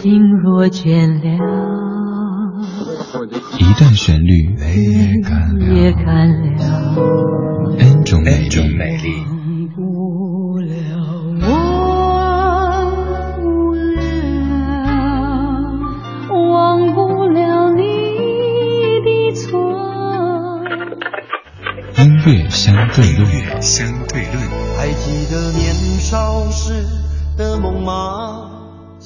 [0.00, 1.28] 心若倦了，
[3.58, 6.26] 一段旋律也干
[6.56, 6.96] 了
[7.78, 8.48] ，N 种美
[8.96, 9.26] 丽。
[9.28, 10.72] 忘不了，
[11.42, 11.52] 忘
[13.36, 14.00] 不了，
[16.30, 17.82] 忘不了你
[19.04, 19.44] 的错。
[21.98, 24.34] 音乐相对论，相对论。
[24.78, 26.72] 还记得年少时
[27.36, 28.49] 的梦吗？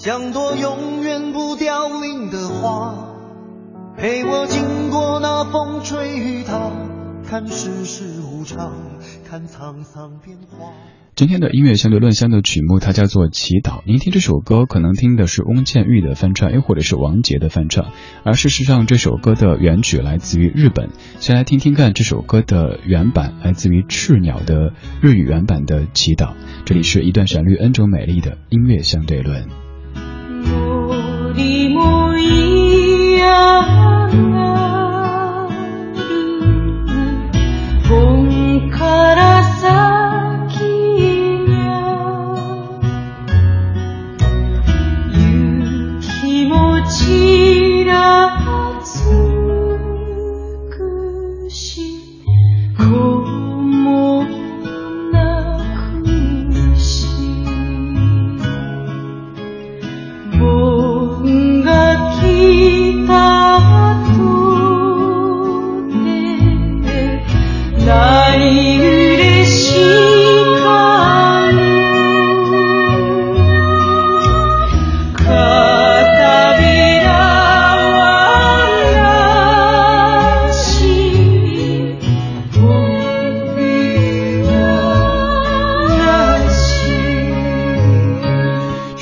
[0.05, 3.09] 像朵永远不凋零的花，
[3.97, 6.71] 陪我经过那风吹雨打，
[7.27, 8.71] 看世事无常，
[9.27, 10.75] 看沧桑变化。
[11.17, 13.79] 今天的音乐相对论香的曲目，它叫做《祈祷》。
[13.87, 17.87] 您听这首歌，可能听的是翁倩玉的翻唱，又或者是王杰的翻唱。
[18.27, 20.91] 而事实上，这首歌的原曲来自于日本。
[21.19, 26.33] 先来听听看这首歌的原版，来自于赤鸟的日语原版的《祈祷》。
[26.67, 29.64] 这里是一段旋律 N 种美丽的音乐相对论。
[30.53, 32.17] 我的模
[33.19, 33.94] 样。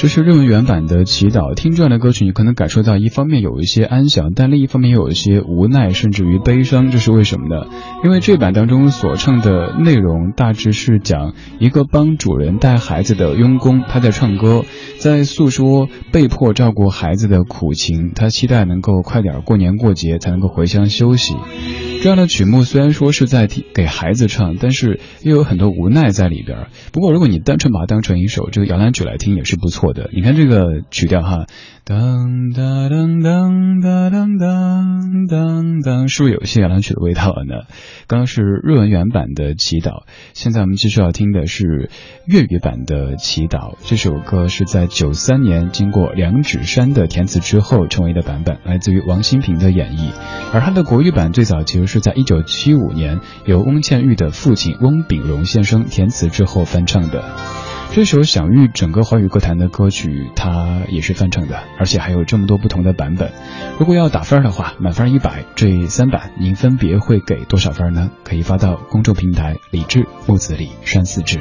[0.03, 1.55] 这是日文原版的祈祷。
[1.55, 6.91] 听这样的歌曲，你可能感受到一方面有一些安详，但另一方面又有一些无奈，甚至于悲伤。
[6.91, 7.69] 这是为什么呢？
[8.03, 14.65] 因为这版当中所唱的内容大致是讲一个帮主人带孩子的佣工，他在唱歌，
[14.99, 18.11] 在诉说被迫照顾孩子的苦情。
[18.13, 21.37] 他期待能够快点过年过节，才能够回乡休息。
[22.03, 26.67] 这样的曲目虽然说是在听给孩子唱，但是又有很多无奈在里边。
[26.93, 30.11] 不过如果你单纯把它当成一首这个摇篮曲来听，也是不错的。
[30.13, 31.47] 你看这个曲调哈。
[31.85, 37.67] 当当当当当当当当，是不是有一些摇篮曲的味道了呢？
[38.09, 40.03] 刚刚是日文原版的祈祷，
[40.33, 41.89] 现在我们继续要听的是
[42.27, 43.77] 粤语版的祈祷。
[43.85, 50.11] 这首歌是在九三年经过梁芷珊的填词之后成为的版本，来自于王新平的演绎。
[50.53, 57.25] 而他的国语版最早其实是在一九七五年由翁倩玉的父亲翁炳荣先生填词之后翻唱的。
[57.95, 63.31] 这首享誉整个华语歌坛的歌曲，它也是翻唱的，而且还有这么多不同的版本。
[63.79, 68.11] 如果要打分的话，满分一百，这三版您分别会给多少分呢？
[68.25, 71.39] 可以发到公众平台“李志木子李山四志”。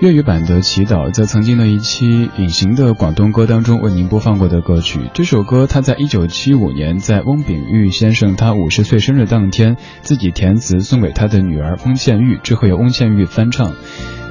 [0.00, 5.00] 粤语版的祈祷，在曾经的一期隐形的广东歌当中为您播放过的歌曲。
[5.12, 13.72] 这首歌，他在一九七五年，在翁炳玉先生他五十岁生日当天，自己填词送给他的女儿翁倩玉，之后由翁倩玉翻唱。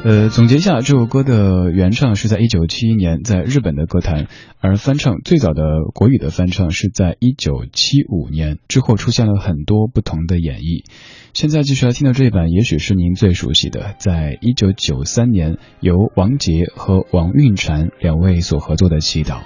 [0.03, 4.27] 呃，总结一下，这首歌的原唱是在一九七一年在日本的歌坛，
[4.61, 5.61] 而翻唱最早的
[5.93, 10.85] 国语的翻唱是在一九七五年之后，出现了很多不同的演绎。
[11.33, 19.39] 现在继续来听到这一版，也许是您最熟悉的，在一九九三年由王杰和王韵婵两位所合作的《祈祷》。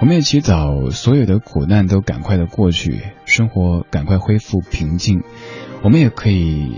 [0.00, 5.22] 我们也祈祷所有的苦难都赶快的过去，生活赶快恢复平静。
[5.82, 6.74] 我们也可以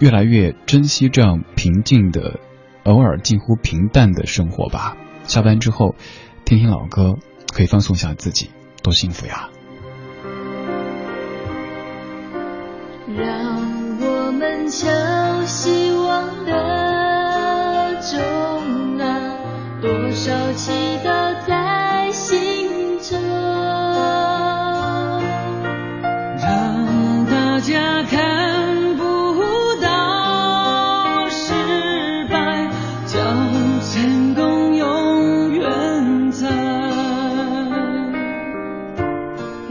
[0.00, 2.40] 越来越珍惜这样平静的
[2.84, 4.96] 偶尔近乎平淡的生活吧。
[5.24, 5.94] 下班之后，
[6.46, 7.18] 听听老歌，
[7.52, 8.50] 可以放松一下自己，
[8.82, 9.50] 多幸福呀！
[13.14, 13.56] 让
[14.00, 14.88] 我们敲
[15.44, 19.36] 希望的钟啊，
[19.82, 20.72] 多少祈
[21.04, 21.59] 祷在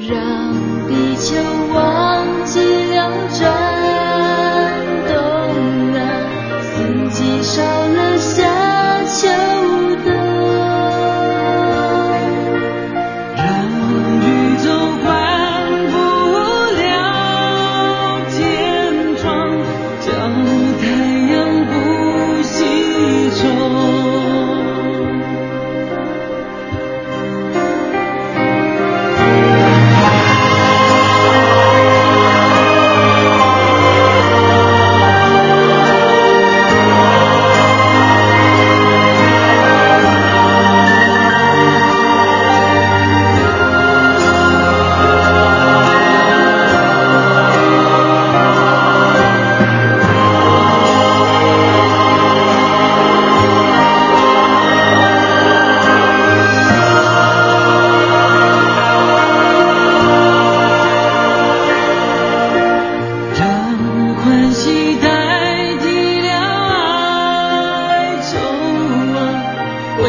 [0.10, 0.52] 让
[0.88, 1.36] 地球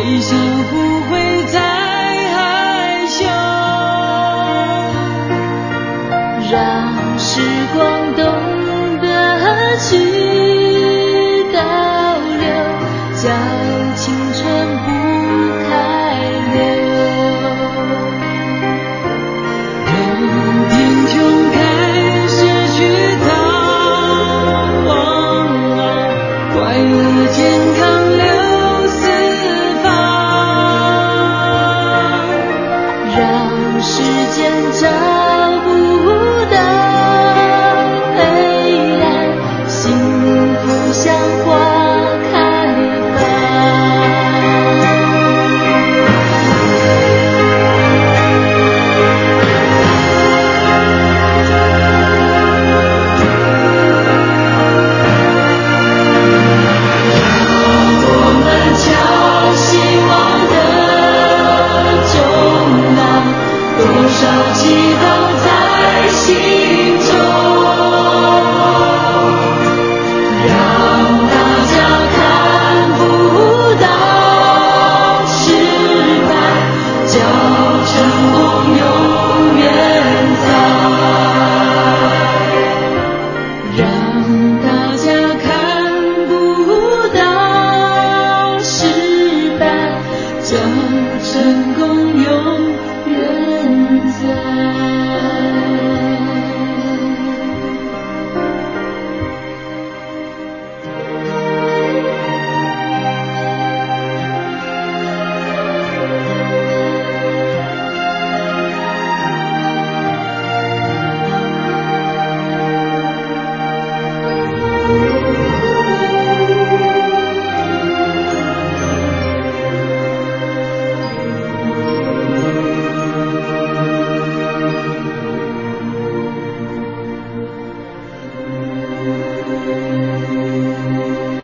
[0.00, 0.89] 微笑